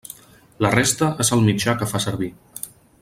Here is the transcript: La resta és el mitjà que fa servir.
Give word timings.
La 0.65 0.71
resta 0.75 1.09
és 1.25 1.31
el 1.37 1.45
mitjà 1.49 1.77
que 1.83 1.89
fa 1.93 2.03
servir. 2.07 2.31